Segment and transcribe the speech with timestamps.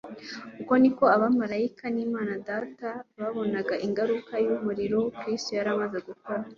[0.61, 6.41] uko niko abamaraika n'Imana Data babonaga ingaruka y'umurimo Kristo yari amaze gukora.